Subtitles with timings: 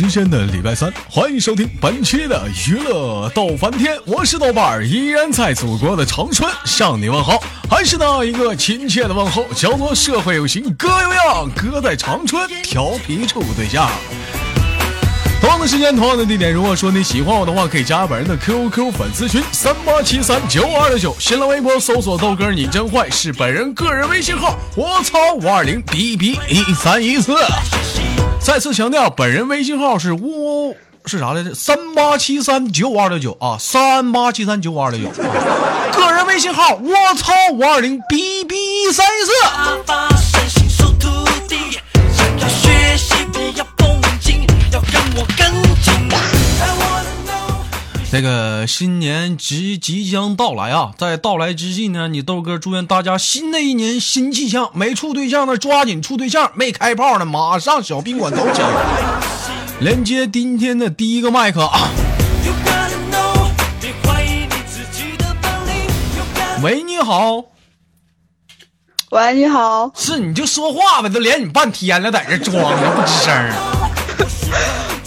[0.00, 13.90] 时间的礼拜三，欢迎收听本期的娱乐逗翻天，我是豆瓣儿，依然在祖国的长春向你问好，还是那一个亲切的问候，叫做社会有型哥有样，哥在长春调皮处对象。
[15.38, 16.50] 同样的时间，同样的地点。
[16.50, 24.58] 如果说你喜欢我的话，可以加本人的 QQ 粉丝群三八七三九二六九，新浪微博搜索豆哥你真坏，是本人个人微信号。
[24.74, 27.34] 我操五二零 B B 一三一四。
[28.50, 31.54] 再次强调，本人微信号是五是啥来着？
[31.54, 35.08] 三八七三九五二六九啊，三八七三九五二六九。
[35.96, 38.56] 个人微信号我操五二零 B B
[38.90, 40.19] 三一四。
[48.20, 58.60] 这个新年即即将到来啊，在到来之际呢，你豆哥祝愿大家新的一年新气象，没处对象的抓紧处对象，没开炮的马上小宾馆走起。
[59.78, 61.88] 连接今天的第一个麦克啊，
[66.62, 67.42] 喂，你好，
[69.12, 73.69] 喂，你好，是你就说话呗，都连你半天了，在这装呢，不吱声儿。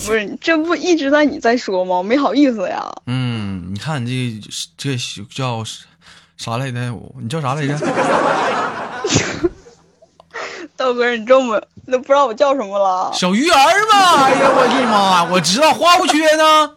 [0.06, 1.98] 不是，这不一直在你在说吗？
[1.98, 2.84] 我没好意思呀。
[3.08, 4.40] 嗯，你看你
[4.78, 4.98] 这这
[5.34, 5.64] 叫
[6.38, 6.80] 啥来着？
[7.22, 7.78] 你叫啥来着？
[10.76, 13.12] 道哥，你这么都不知道我叫什么了？
[13.14, 13.56] 小鱼儿
[13.92, 14.24] 嘛！
[14.24, 15.24] 哎呀，我的妈！
[15.26, 16.72] 我知道花无缺呢。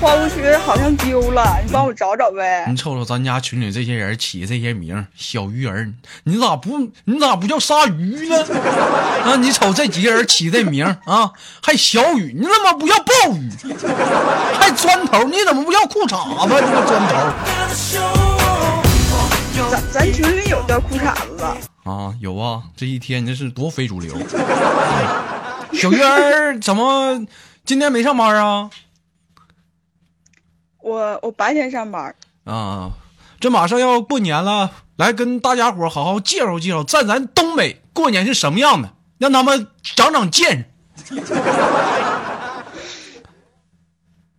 [0.00, 2.64] 花无缺好像丢了，你帮我找找呗。
[2.68, 5.92] 你瞅瞅咱家群里这些人起的这些名，小鱼儿，
[6.22, 8.36] 你咋不你咋不叫鲨鱼呢？
[9.24, 13.50] 啊，你瞅这几个人起这名啊，还小雨，你怎么不叫暴雨？
[14.60, 16.54] 还砖头，你怎么不叫裤衩子？
[16.54, 17.14] 你个砖头。
[19.68, 21.44] 咱咱群里有叫裤衩子的
[21.90, 24.14] 啊，有啊，这一天你这是多非主流。
[25.72, 27.26] 小鱼儿怎么
[27.64, 28.70] 今天没上班啊？
[30.80, 32.92] 我我白天上班啊，
[33.40, 40.70] 这马上要过年了，来跟大家伙好好介绍介绍，在咱东北过年是什么样的，让他们长长见
[41.04, 41.20] 识。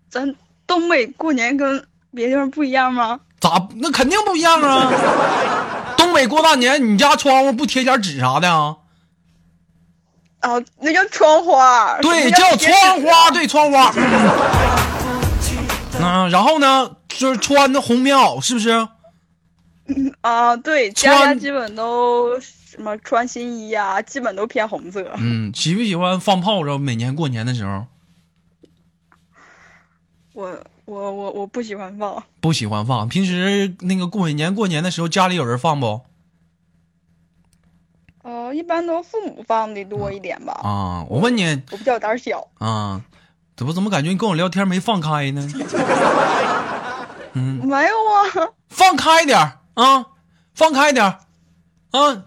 [0.09, 0.35] 咱
[0.65, 3.19] 东北过年跟别地方不一样吗？
[3.39, 3.67] 咋？
[3.75, 4.91] 那肯定不一样啊！
[5.95, 8.75] 东北过大年，你家窗户不贴点纸啥的啊？
[10.39, 11.97] 啊，那叫窗花。
[12.01, 13.93] 对，叫窗花，对，窗花。
[16.01, 18.69] 嗯，然后呢，就是穿的红棉袄，是不是？
[20.21, 25.11] 啊，对，家家基本都什么穿新衣呀，基本都偏红色。
[25.17, 26.79] 嗯，喜不喜欢放炮仗？
[26.79, 27.85] 每年过年的时候，
[30.33, 33.09] 我我我我不喜欢放，不喜欢放。
[33.09, 36.01] 平时那个过年过年的时候，家里有人放不？
[38.21, 40.53] 呃，一般都父母放的多一点吧。
[40.63, 43.01] 啊，我问你，我比较胆小啊。
[43.59, 45.45] 怎么怎么感觉你跟我聊天没放开呢？
[47.35, 49.37] 嗯，没有啊，放开点
[49.73, 50.05] 啊，
[50.55, 51.19] 放开点啊，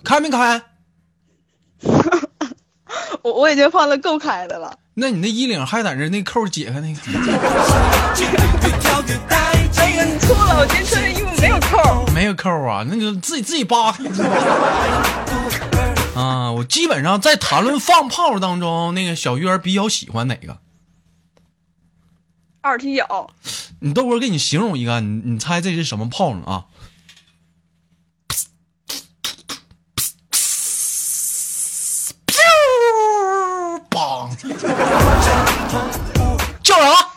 [0.05, 0.61] 开没开？
[3.23, 4.77] 我我已经放的够开的了。
[4.93, 7.01] 那你那衣领还在那那扣解开那个？
[9.79, 12.07] 哎呀，你错了，我今天穿的衣服没有扣。
[12.13, 13.95] 没有扣啊，那个自己自己扒。
[16.15, 20.59] 啊，我基本上在谈论放炮当中，那个小鱼儿比较喜欢哪个？
[22.63, 23.29] 二踢脚，
[23.81, 26.67] 你豆哥给你形容一个，你你猜这是什么炮呢啊？
[33.91, 34.31] 砰！
[36.63, 37.09] 叫啥？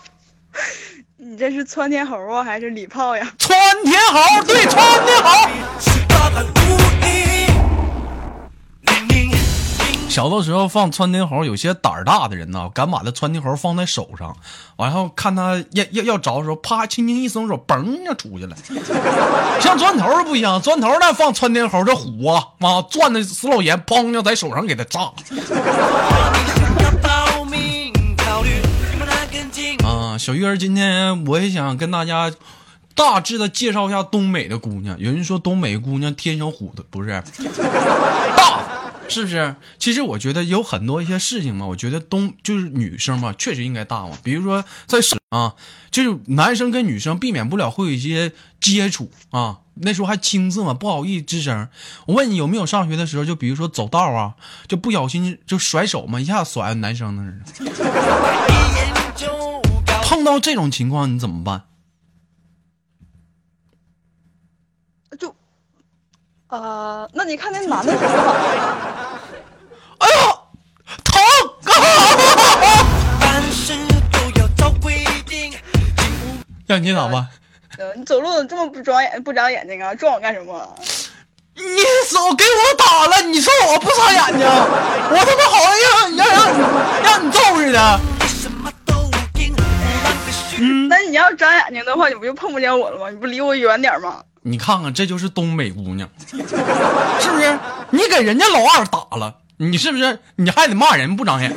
[1.18, 3.32] 你这是窜天猴啊，还是礼炮呀？
[3.38, 3.56] 窜
[3.86, 5.30] 天猴，对，窜天猴。
[10.16, 14.38] 小的时候放窜天猴，有些胆儿大的人呢，敢把那窜天猴放在手上，
[14.78, 18.56] 完后看他要要要着的时候，啪，轻轻一松手，嘣就出去了。
[19.60, 25.12] 像砖头不一样，砖头那放窜天猴，这虎啊，妈转的死老严，砰就在手上给他炸。
[29.86, 32.32] 啊，小鱼儿，今天我也想跟大家
[32.96, 34.98] 大致的介绍一下东北的姑娘。
[34.98, 37.10] 有人说东北姑娘天生虎的，不是
[38.38, 38.62] 大。
[39.08, 39.56] 是不是？
[39.78, 44.18] 其实我觉得有很多一些事情嘛，我觉得东就是女生嘛，确实应该大嘛。
[44.24, 45.00] 比如说在
[45.30, 45.56] 啊，
[45.92, 49.60] 就是男生跟女生避免不了会有一些接触啊。
[49.82, 51.68] 那时候还青涩嘛，不好意思吱声。
[52.06, 54.36] 我问你有没有上学的时候，就比如说走道啊，
[54.68, 57.42] 就不小心就甩手嘛，一下甩男生那儿
[60.04, 61.64] 碰到这种情况你怎么办？
[66.56, 67.92] 啊，那你看那男的，
[69.98, 70.14] 哎呦，
[71.04, 71.22] 疼！
[76.66, 77.28] 让你打吧，
[77.96, 79.22] 你走路怎么这么不长眼？
[79.22, 80.76] 不长眼睛啊，撞我干什么？
[81.56, 81.62] 你
[82.08, 83.22] 手，给我打了！
[83.24, 86.38] 你说我不长眼睛，我他妈好让让让
[87.04, 88.00] 让你揍似的。
[90.58, 93.10] 嗯，那你要长眼睛的话，你不就碰不见我了吗？
[93.10, 94.24] 你不离我远点吗？
[94.48, 97.60] 你看看，这就是东北姑娘， 是不是？
[97.90, 100.20] 你给人家老二打了，你是不是？
[100.36, 101.52] 你还得骂人不长眼。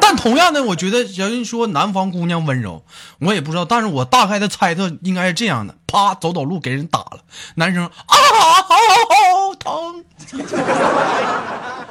[0.00, 2.84] 但同样的，我觉得人说南方姑娘温柔，
[3.18, 7.18] 我也不知道，但是我大概的猜测应该是这样的：啪，走走路给人打了，
[7.56, 10.04] 男生啊，好疼！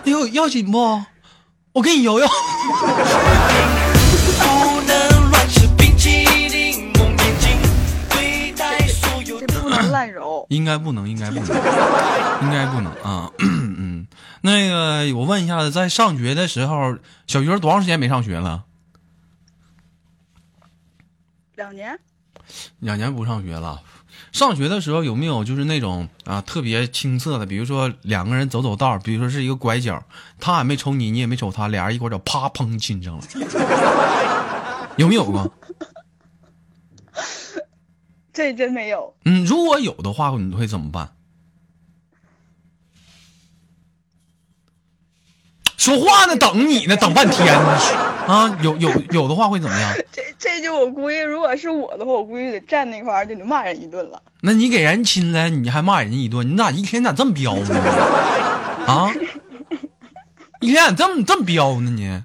[0.06, 1.04] 哎呦，要紧不？
[1.74, 2.28] 我给你摇摇。
[10.50, 11.46] 应该不能，应该不能，
[12.42, 13.32] 应该不能啊！
[13.40, 14.08] 嗯，
[14.42, 16.98] 那个我问一下子，在上学的时候，
[17.28, 18.66] 小鱼儿多长时间没上学了？
[21.56, 22.00] 两年。
[22.80, 23.82] 两年不上学了。
[24.32, 27.46] 上学的时候有没有就是那种啊特别青涩的？
[27.46, 30.04] 比如说两个人走走道，比如说是一个拐角，
[30.40, 33.24] 他也没瞅你，你也没瞅他，俩人一拐角，啪砰亲上了，
[34.98, 35.52] 有没有过？
[38.34, 39.14] 这真没有。
[39.26, 41.12] 嗯，如果有的话，你会怎么办？
[45.78, 47.78] 说话呢，等你呢，等半天呢
[48.26, 48.58] 啊！
[48.64, 49.94] 有有有的话会怎么样？
[50.14, 54.22] 这这就我估计，如果是我的话，我估计得站那块儿就得骂人一顿了。
[54.42, 56.50] 那你给人亲了，你还骂人家一顿？
[56.50, 57.76] 你咋一天咋这么彪呢？
[58.88, 59.12] 啊！
[60.62, 61.90] 一天咋这么这么彪呢？
[61.92, 62.24] 你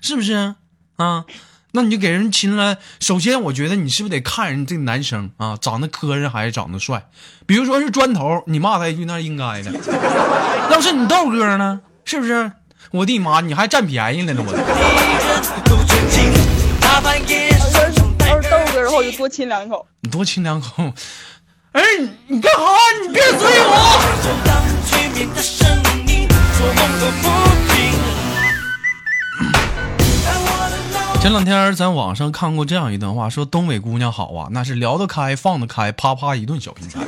[0.00, 0.54] 是不是
[0.96, 1.26] 啊？
[1.72, 2.78] 那你就给人亲了。
[3.00, 7.04] 首先，我觉得你是不是得看人这个男生啊，长得磕碜还是长得帅？
[7.46, 9.72] 比如说是砖头，你骂他一句那是应该的。
[10.70, 11.80] 要是你豆哥呢？
[12.04, 12.52] 是不是？
[12.92, 14.42] 我的妈，你还占便宜了呢！
[14.44, 14.52] 我。
[18.26, 19.86] 要是豆哥的话，我就多亲两口。
[20.00, 20.92] 你多亲两口。
[21.72, 21.82] 哎，
[22.26, 22.60] 你干啥？
[23.02, 23.70] 你别追我！
[31.20, 36.98] 前两天在网上看过这样一段话，说东北姑娘好啊，那是聊得开放得开，啪啪一顿小平台。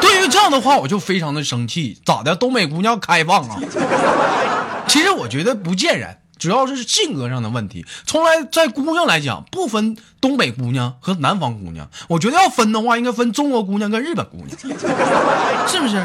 [0.00, 2.00] 对于这样的话，我就非常的生气。
[2.04, 2.34] 咋的？
[2.34, 3.60] 东北姑娘开放啊？
[4.88, 7.86] 其实我觉得不见然，主要是性格上的问题。
[8.04, 11.88] 从来在姑娘来讲，不分东北姑娘和南方姑娘。
[12.08, 14.58] 我觉得要分的话，应该分中国姑娘跟日本姑娘，
[15.68, 16.04] 是不是？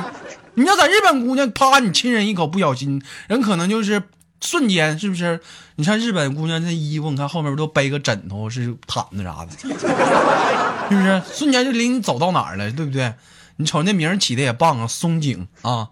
[0.54, 4.04] 你要在日本姑娘，啪，你亲人一口，不小心，人可能就是。
[4.42, 5.39] 瞬间是不是？
[5.75, 9.51] 你看日本姑娘那衣服，你看后面不都背个枕头是毯子啥的，
[10.89, 11.22] 是不是？
[11.34, 13.13] 瞬间就领你走到哪儿了，对不对？
[13.57, 15.88] 你瞅那名起的也棒啊，松井啊，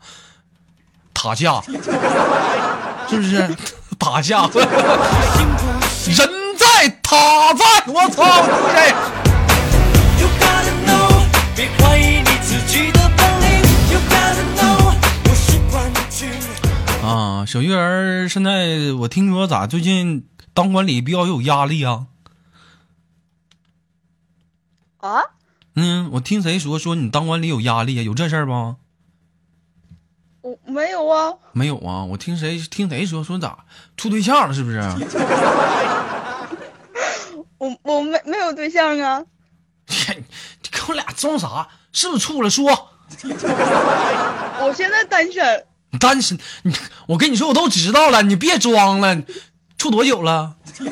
[1.14, 1.62] 塔下，
[3.10, 3.56] 是不是？
[3.98, 8.24] 塔下，人在塔在，我操，
[17.06, 22.08] 啊，小鱼儿，现在我听说咋最近当管理比较有压力啊？
[24.98, 25.22] 啊？
[25.76, 28.02] 嗯，我听谁说说你当管理有压力啊？
[28.02, 28.76] 有这事儿不？
[30.42, 31.34] 我没有啊。
[31.54, 32.04] 没有啊？
[32.06, 33.66] 我听谁听谁说说咋
[33.98, 34.54] 处对象了？
[34.54, 34.80] 是不是？
[37.58, 39.24] 我我没没有对象啊。
[39.88, 40.24] 你
[40.72, 41.68] 跟我俩装啥？
[41.92, 42.50] 是不是处了？
[42.50, 42.66] 说。
[44.62, 45.66] 我现在单身。
[45.98, 46.74] 单身，你
[47.08, 49.18] 我跟你说，我都知道了，你别装了，
[49.78, 50.56] 处多久了？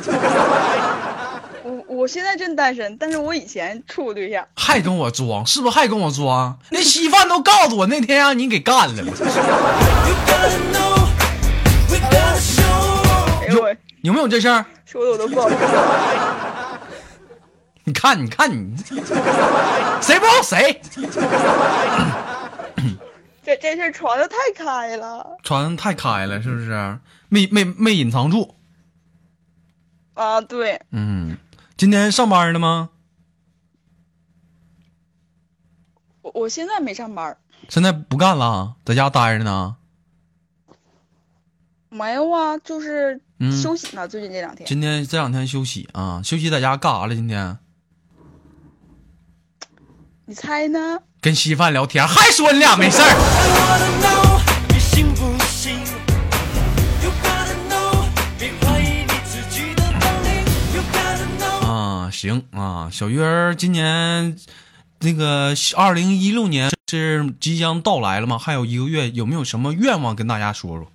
[1.63, 4.45] 我我现在真单身，但是我以前处过对象。
[4.55, 6.57] 还跟我装，是不是还跟我装？
[6.69, 9.03] 那稀饭都告诉我那天让你给干了。
[13.49, 14.65] 有有没有这事儿？
[14.85, 15.57] 说的我都不好意思。
[17.85, 18.75] 你看，你看你，
[20.01, 20.81] 谁不知道谁？
[23.43, 26.99] 这这事传的太开了，传的太开了，是不是？
[27.27, 28.55] 没没没隐藏住。
[30.13, 30.81] 啊，对。
[30.91, 31.37] 嗯，
[31.75, 32.89] 今天上班了吗？
[36.21, 37.37] 我我现在没上班。
[37.67, 39.75] 现在不干了，在家待着呢。
[41.89, 43.21] 没有啊，就是
[43.61, 44.07] 休息呢。
[44.07, 44.65] 最近这两天。
[44.65, 47.15] 今天这两天休息啊，休息在家干啥了？
[47.15, 47.57] 今天？
[50.25, 51.03] 你猜呢？
[51.23, 53.07] 跟稀饭聊天，还说你俩没事儿。
[61.65, 64.35] 啊，行啊，小鱼儿，今年
[64.99, 68.37] 那个二零一六年是即将到来了吗？
[68.37, 70.91] 还有一个月，有没有什么愿望跟大家说说？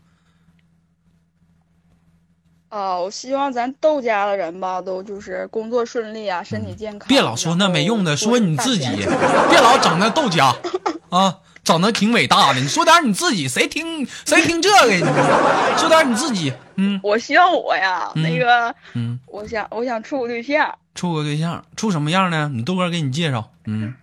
[2.68, 7.08] 啊，我希望咱窦家的人吧，都就是工作顺利啊，身体健康。
[7.08, 10.54] 别老说那没用的，说你自己，别老整那窦家
[11.08, 12.60] 啊，整的挺伟大的。
[12.60, 14.92] 你说点你自己，谁听谁听这个？
[14.94, 22.50] 你说点你自己，嗯我希望我呀，嗯那个，嗯，我想我想处个对象，处个对象，处什么样呢？
[22.52, 23.94] 你豆哥给你介绍，嗯，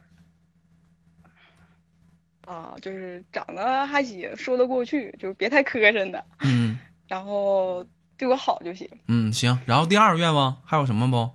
[2.47, 7.85] 啊，就是长得还行，说得过去，就是别太磕碜的，嗯然后
[8.17, 8.89] 对我好就行。
[9.07, 9.59] 嗯，行。
[9.65, 11.29] 然后第二个愿望还有什么不？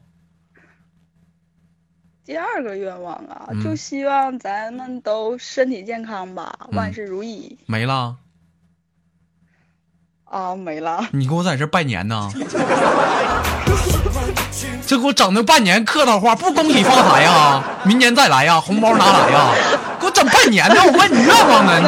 [2.25, 8.17] 第二个愿望啊，嗯就希望咱们都身体健康吧，嗯万事如意没了？
[10.25, 11.09] 啊，没了。
[11.13, 12.31] 你给我在这拜年呢？
[14.87, 17.63] 这给我整的半年客套话，不恭喜发财呀？
[17.85, 18.61] 明年再来呀？
[18.61, 19.53] 红包拿来呀？
[19.99, 20.77] 给我整半年呢？
[20.85, 21.81] 我问你愿望呢？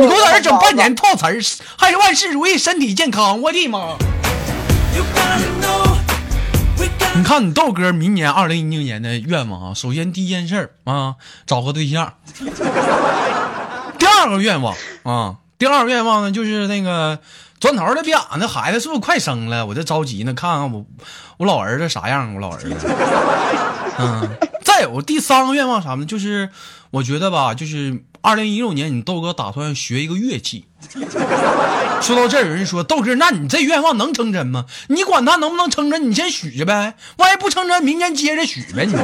[0.00, 1.38] 你给我 在这整半年套词儿，
[1.78, 3.40] 还是万事如意，身体健康？
[3.40, 3.96] 我的妈！
[7.16, 11.14] 你看你豆哥明年二零一六年的愿望啊，首先第一件事啊，
[11.46, 12.14] 找个对象。
[13.98, 17.20] 第二个愿望啊，第二个愿望呢就是那个
[17.60, 19.64] 砖头的别俺那孩子是不是快生了？
[19.64, 20.84] 我这着急呢，看看我
[21.38, 22.74] 我老儿子啥样，我老儿子。
[23.98, 24.28] 嗯，
[24.62, 26.04] 再有第三个愿望啥呢？
[26.04, 26.50] 就是
[26.90, 30.64] 我觉得吧，就是二零一六年你豆哥打算学一个乐器。
[32.00, 34.64] 说到这儿，有人说豆哥，那你这愿望能成真吗？
[34.88, 36.94] 你管他能不能成真，你先许去呗。
[37.18, 38.86] 万一不成真，明年接着许呗。
[38.86, 39.00] 你说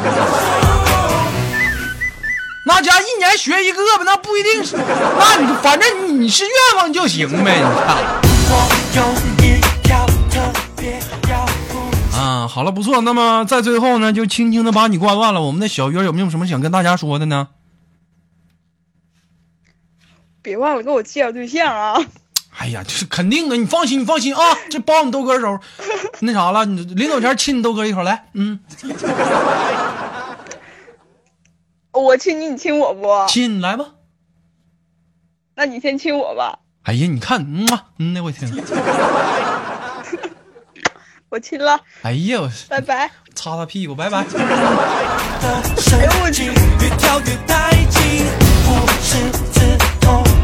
[2.65, 4.79] 那家一年学一个吧，那不一定是。
[4.79, 7.59] 那你反正你是愿望就行呗。
[7.59, 7.62] 你
[10.35, 13.03] 看啊，好了，不错。
[13.03, 15.43] 那么在最后呢，就轻轻的把你挂断了。
[15.43, 17.49] 我们的小鱼儿有没有什么想跟大家说的呢？
[20.42, 21.99] 别忘了给我介绍对象啊！
[22.59, 25.59] 哎呀，这是肯定的，你放心，你放心啊，这包你豆哥手。
[26.20, 28.59] 那啥了，你临走前亲你豆哥一口来，嗯，
[31.92, 33.09] 我亲你，你亲我不？
[33.28, 33.87] 亲来吧。
[35.54, 36.59] 那你先亲我吧。
[36.82, 38.50] 哎呀，你看，嗯嘛，嗯呐，我天，
[41.28, 43.11] 我亲了，哎呀，我拜拜。
[43.35, 44.18] 擦擦屁股，拜拜。
[44.18, 44.25] 哎
[46.04, 46.47] 呦我去！
[46.47, 48.26] 越跳越带劲，
[48.66, 48.68] 不
[49.00, 49.30] 是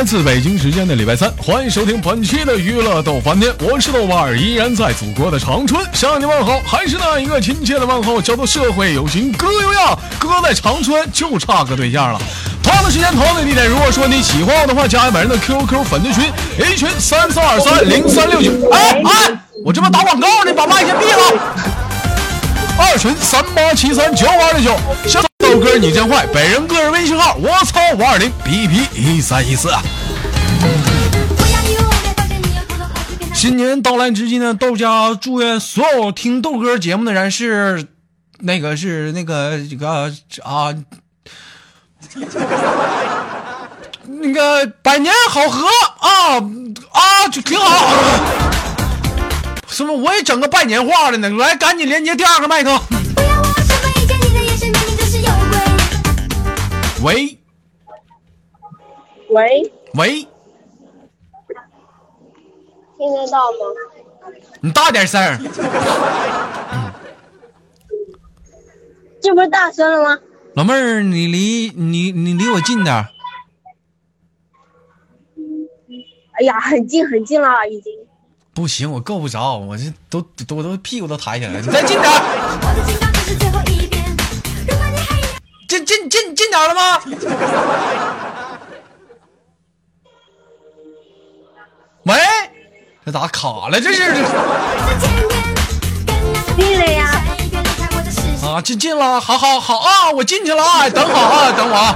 [0.00, 12.20] 来自北京时间的礼拜三，欢迎收听本期的娱乐逗翻天，我是豆瓣儿，依然在祖国的长春向你问好，还是那一个亲切的问候，叫做社会有情哥有样，哥在长春就差个对象了。
[12.62, 18.52] 同样的时间，同样的地点，如果说你喜欢我的话，加一本人的 QQ 粉丝群，A 群三三二三零三六九。
[18.70, 21.20] 哎哎，我这不打广告呢，把麦先闭了。
[22.78, 29.68] 二群三八七三九五二六九，豆哥你真坏，本人个人微信号我操五二零 B B 一三一四。
[33.34, 37.84] 新年到来之际呢，豆家祝愿所有听豆哥节目的人是
[38.38, 40.14] 那个是那个这个
[40.44, 40.72] 啊，
[44.06, 45.66] 那个百年好合
[45.98, 46.36] 啊
[46.92, 47.92] 啊，就挺好。
[49.66, 49.96] 什么？
[49.96, 52.80] 我也整个拜年话的呢，来，赶紧连接第二个麦克。
[57.02, 57.38] 喂
[59.30, 60.20] 喂，喂，
[62.98, 63.58] 听得到吗？
[64.60, 65.38] 你大点声儿。
[69.22, 70.20] 这不是大声了吗？
[70.54, 73.08] 老妹儿，你离你你离我近点儿。
[76.32, 77.92] 哎呀，很近很近了，已经。
[78.52, 81.60] 不行，我够不着，我这都都我都屁股都抬起来了。
[81.60, 82.99] 你再近点儿，
[86.50, 87.00] 点了吗？
[92.04, 92.14] 喂，
[93.04, 93.80] 这咋卡了？
[93.80, 94.02] 这是。
[98.42, 101.94] 啊，进进了，好好好啊，我进去了啊，等好啊，等我啊。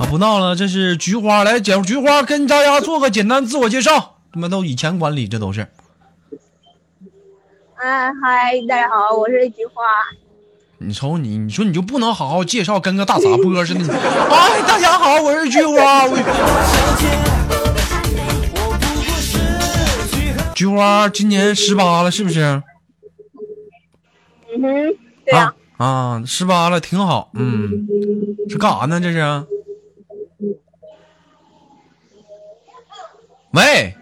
[0.00, 4.16] 啊，不闹了，这是菊花，来，姐菊花跟大家做个简单自我介绍。
[4.32, 5.66] 他妈都以前管理，这都是。
[7.76, 9.82] 哎，嗨，大家好，我是菊花。
[10.78, 13.80] 你瞅你，你说你就不能好好介绍，跟个大杂播似的？
[13.80, 16.06] 你哎，大家好，我是菊花。
[20.54, 22.62] 菊花今年十八了，是不是？
[24.54, 27.30] 嗯哼，对啊，啊，十八了，挺好。
[27.34, 27.86] 嗯，
[28.48, 29.00] 是干啥呢？
[29.00, 29.44] 这是？
[33.52, 33.94] 喂，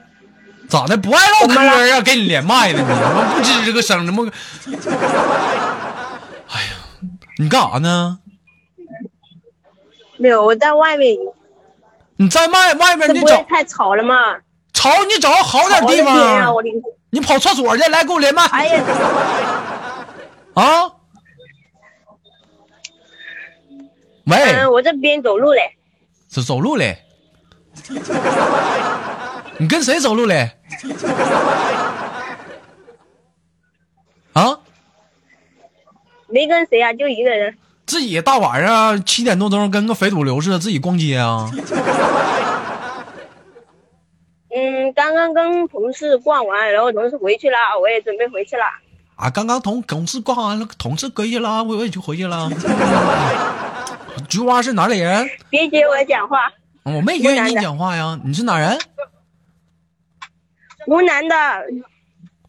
[0.69, 0.97] 咋的？
[0.97, 2.00] 不爱唠嗑啊？
[2.00, 4.04] 给你连麦了，你怎么不吱个声？
[4.04, 4.28] 怎么？
[7.38, 8.19] 你干啥呢？
[10.17, 11.17] 没有，我在外面，
[12.17, 14.37] 你在外外面，你找太吵了吗？
[14.73, 16.55] 吵，你找个好点地方。
[17.11, 18.83] 你跑厕所去，来给我连麦哎呀，
[20.55, 20.91] 啊！
[24.26, 25.76] 喂，嗯，我这边走路嘞，
[26.29, 27.05] 走走路嘞？
[29.59, 30.57] 你跟谁走路嘞？
[34.33, 34.59] 啊？
[36.35, 37.57] 没跟谁啊，就一个人。
[37.87, 41.49] 自己大晚上七点多钟跟个肥土流似的，自己逛街啊？
[44.50, 48.64] 嗯，刚刚跟同事逛完，然后同事回去了，我也准备回去了。
[49.14, 52.50] 啊，刚刚同同事逛完了，同事回去了，我我也就回去了。
[54.29, 55.31] 菊花是哪里人？
[55.49, 56.50] 别接我讲话，
[56.83, 58.19] 我没跟你讲话呀。
[58.25, 58.76] 你是哪人？
[60.85, 61.37] 湖南的，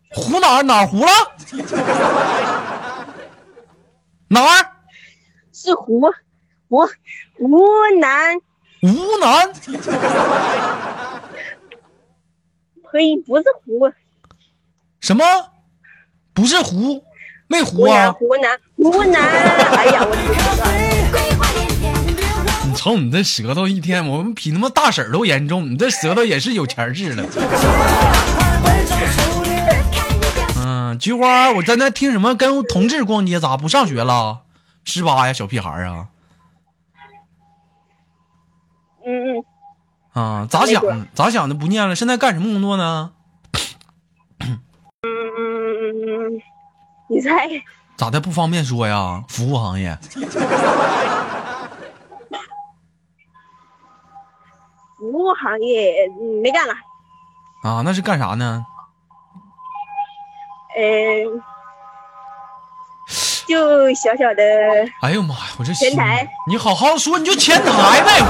[0.09, 1.11] 湖哪儿哪儿湖了？
[4.27, 4.71] 哪儿？
[5.53, 6.01] 是湖
[6.67, 6.85] 湖
[7.37, 7.65] 湖
[7.99, 8.35] 南，
[8.81, 8.87] 湖
[9.21, 9.53] 南？
[12.91, 13.91] 呸，不是湖，
[14.99, 15.23] 什么？
[16.33, 17.03] 不是湖？
[17.47, 18.11] 没湖啊？
[18.13, 19.21] 湖南湖南。
[19.21, 20.11] 哎呀，我
[21.11, 21.93] 桂花连天，
[22.67, 27.23] 你瞅你这舌头，一天我们比他妈大婶儿都严重，你这舌头也是有钱治的。
[30.95, 34.43] 嗯，菊花，我在那听什么跟同志逛街，咋不上学了？
[34.85, 36.07] 十八呀，小屁孩啊！
[39.05, 39.43] 嗯嗯，
[40.13, 41.07] 啊，咋想的？
[41.13, 41.55] 咋想的？
[41.55, 41.95] 不念了？
[41.95, 43.11] 现在干什么工作呢？
[44.39, 44.61] 嗯
[45.03, 45.09] 嗯
[46.35, 46.41] 嗯，
[47.09, 47.49] 你猜？
[47.97, 48.19] 咋的？
[48.21, 49.23] 不方便说呀？
[49.27, 49.97] 服务行业。
[54.97, 56.73] 服务行业嗯没干了，
[57.63, 58.65] 啊，那是干啥呢？
[60.77, 61.41] 嗯，
[63.47, 64.43] 就小小的，
[65.01, 68.21] 哎呦妈呀，我这前台，你好好说，你就前台呗。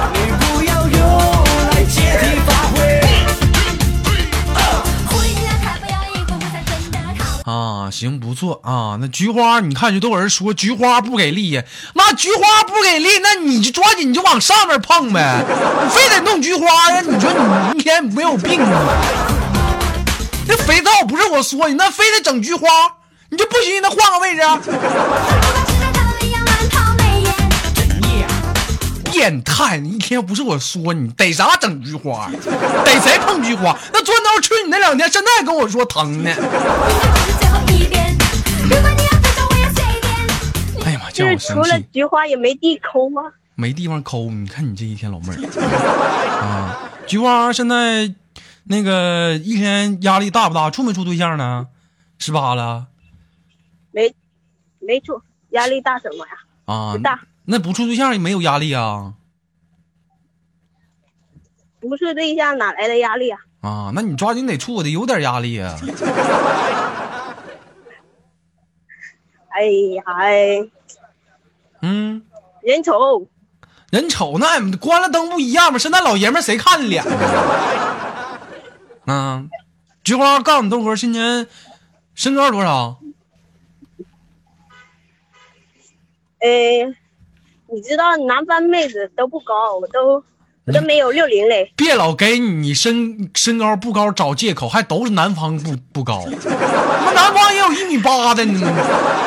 [7.44, 8.96] 啊，行，不错啊。
[9.00, 11.62] 那菊花，你看就都有人说菊花不给力呀，
[11.94, 15.44] 那菊花不给力，那你就抓紧你就往上面碰呗，
[15.82, 17.00] 你非得弄菊花呀？
[17.00, 17.38] 你说你
[17.70, 19.35] 明天没有病啊？
[20.48, 22.68] 那肥皂不是我说你，那非得整菊花，
[23.30, 24.42] 你就不行，那换个位置
[29.12, 29.78] 变态！
[29.78, 32.30] 你一天不是我说你逮啥整菊花，
[32.84, 33.76] 逮谁碰菊花？
[33.92, 36.30] 那钻刀吃你那两天，现在跟我说疼呢。
[40.84, 41.80] 哎呀妈，叫我就是除了。
[41.92, 43.22] 菊花也没地抠吗。
[43.54, 45.36] 没地方抠，你看你这一天老妹儿
[46.42, 48.12] 啊，菊花现在
[48.68, 50.70] 那个一天压力大不大？
[50.70, 51.68] 处没处对象呢？
[52.18, 52.86] 十八了
[53.92, 54.14] 没
[54.80, 56.32] 没处，压力大什么呀？
[56.64, 56.98] 啊不？
[57.02, 59.14] 大，那不处对象也没有压力啊？
[61.80, 63.38] 不处对象哪来的压力啊？
[63.60, 65.78] 啊，那你抓紧得处，得有点压力啊。
[69.50, 69.62] 哎
[69.94, 70.68] 呀，哎，
[71.82, 72.22] 嗯，
[72.62, 73.26] 人丑，
[73.90, 75.78] 人丑那关了灯不一样吗？
[75.78, 77.04] 现在老爷们谁看你脸
[79.06, 79.12] 呢？
[79.12, 79.44] 啊，
[80.04, 81.46] 菊花告诉你豆哥，今年
[82.14, 82.98] 身高多少？
[86.40, 86.48] 哎，
[87.72, 90.22] 你知道南方妹子都不高，我都
[90.66, 91.72] 我都没有六零嘞。
[91.76, 98.60] 别老给你身身高不高找借口，还都是南方不不高，那南方也有一米八的呢。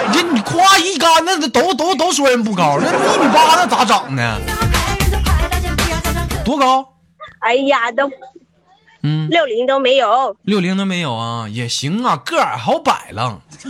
[0.08, 4.40] 你这你夸一杆子，都都都说人不高，那一米八那咋长呢？
[6.46, 6.94] 多高？
[7.40, 8.10] 哎呀，都
[9.02, 10.36] 嗯，六零都没有。
[10.44, 13.42] 六零都没有啊，也行啊，个矮好摆了，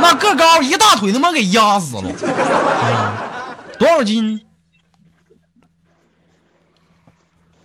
[0.00, 2.10] 那个高一大腿他妈给压死了。
[2.10, 4.40] 啊，多少斤？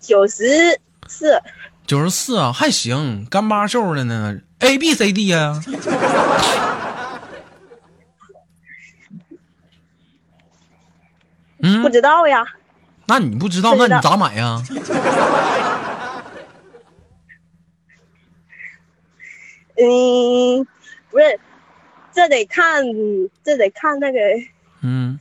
[0.02, 1.42] 九十四，
[1.88, 4.38] 九十四啊，还行，干巴瘦的呢。
[4.60, 5.60] A B C D 呀、
[11.60, 12.44] 嗯不，知道呀。
[13.08, 14.62] 那你不知道那你咋买呀？
[19.78, 20.66] 嗯，
[21.12, 21.40] 不是，
[22.14, 22.84] 这得看，
[23.44, 24.20] 这得看那个，
[24.82, 25.20] 嗯，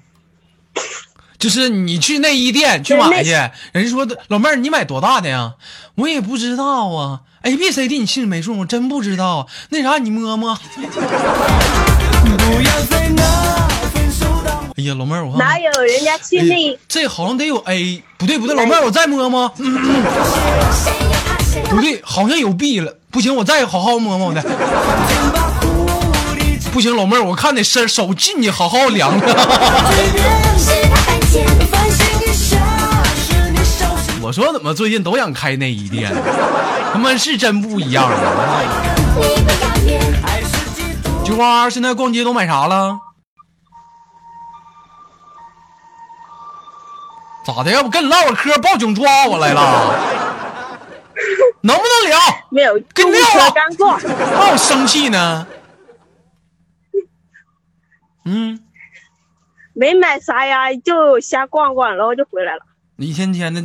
[1.38, 3.30] 就是你去内衣店去买去，
[3.72, 5.54] 人家说的老妹儿你买多大的呀？
[5.96, 9.48] 我也不知道啊，A B C D 你心里没数，我真不知道。
[9.70, 10.58] 那啥你摸摸。
[14.76, 19.72] 哎呀，老妹儿我看看哪有人家去哎那这好像得有 A，不对不对，老妹儿我再摸摸，嗯
[21.70, 24.42] 不对，好像有币了，不行，我再好好摸摸的。
[26.72, 29.30] 不行，老妹儿，我看得伸手进去好好量量。
[34.20, 36.12] 我说怎么最近都想开内衣店，
[36.92, 38.62] 他妈是真不一样啊！
[41.24, 42.98] 菊花现在逛街都买啥了？
[47.46, 47.70] 咋的？
[47.70, 49.94] 要不跟你唠会嗑，报警抓我来了？
[51.62, 52.18] 能不能聊？
[52.50, 53.98] 没有跟公车撂啊刚过，
[54.32, 55.46] 让我生气呢？
[58.24, 58.60] 嗯，
[59.74, 62.60] 没买啥呀，就瞎逛逛，然后就回来了。
[62.96, 63.62] 你一天天的，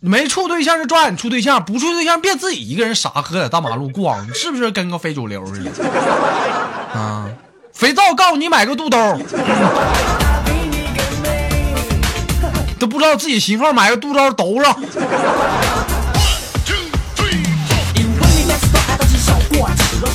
[0.00, 5.70] 没处对象就抓紧处对象，不处对象别自己一个人傻喝在大马路逛，是不是跟个非主流似的？
[6.98, 7.28] 啊，
[7.72, 8.98] 肥皂告诉你买个肚兜，
[12.80, 14.76] 都不知道自己型号，买个肚兜兜上。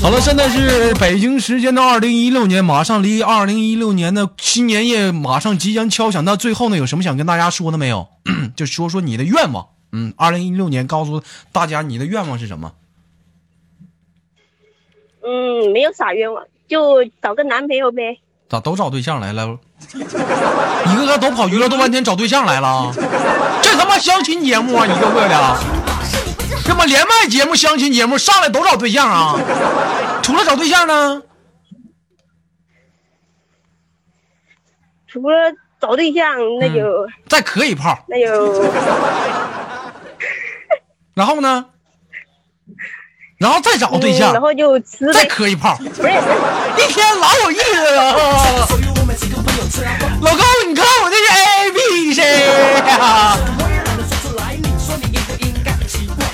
[0.01, 6.23] 好了，现在是北京时间的二零一六年，马上离二零一六年的新年夜马上即将敲响。
[6.25, 8.07] 那最后呢，有什么想跟大家说的没有？
[8.55, 9.67] 就说说你的愿望。
[9.91, 11.21] 嗯，二零一六年告诉
[11.51, 12.73] 大家你的愿望是什么？
[15.23, 18.19] 嗯，没有啥愿望，就找个男朋友呗。
[18.49, 19.57] 咋都找对象来了？
[19.93, 22.91] 一个个都跑娱乐多半天找对象来了？
[23.61, 25.84] 这他妈相亲节目啊，一个个的。
[26.65, 29.39] 这么连麦节目、相亲节目上来都找对象啊？
[30.21, 31.21] 除了找对象呢？
[35.07, 35.37] 除了
[35.79, 38.63] 找对象，那就、再磕一炮，那就
[41.13, 41.65] 然后呢？
[43.37, 45.23] 然后再找对象嗯，然后就吃再。
[45.25, 48.13] 磕一炮，不是一天老有意思了。
[50.21, 52.21] 老高，你看我这是 A B C
[52.89, 53.37] 呀。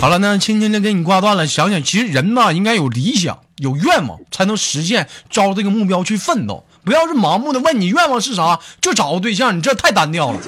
[0.02, 1.46] 好了，那轻轻的给你挂断了。
[1.46, 6.66] 想想，其实人呐，应该有理想、有愿望，才能实现，朝这个目标去奋斗。
[6.84, 10.40] 不要是盲目的问你愿望是啥，就找个对象，你这太单调了。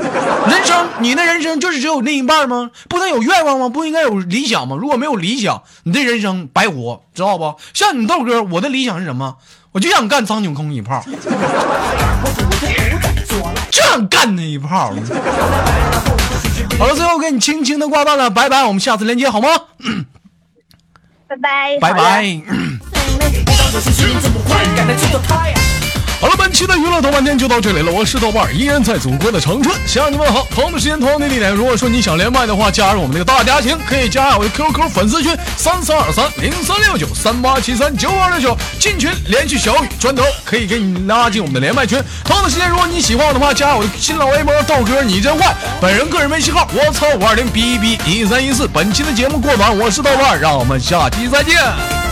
[0.49, 2.71] 人生，你的人生就是只有另一半吗？
[2.89, 3.69] 不能有愿望吗？
[3.69, 4.75] 不应该有理想吗？
[4.75, 7.53] 如果没有理想，你这人生白活，知道不？
[7.75, 9.35] 像你豆哥，我的理想是什么？
[9.71, 11.05] 我就想干张景空一炮，
[13.69, 14.91] 就想干那一炮。
[16.77, 19.47] 好了，最后给你轻轻的挂断了，拜拜，我们下次连接好吗？
[21.27, 22.41] 拜拜，拜拜。
[26.23, 30.47] 好了，本期的娱乐豆瓣天就到这里了，我是豆瓣，依然在祖国的长春向你问好。
[30.49, 42.01] 同样的时间，同样的地点，如果说你想连麦的话，加入我们这个大家庭，可以加我的 QQ 粉丝群三三二三零三六九三八七三九二六九，进群联系小雨砖头，可以给你拉进我们的连麦群。
[42.23, 48.65] 同样的时间，如果你喜欢我的话，加我的新浪微博豆哥你真坏，本人个人微信号我操五二零 b b 一三一四。
[48.65, 52.02] 本期的节目过短，我是豆瓣，让我们下期再见。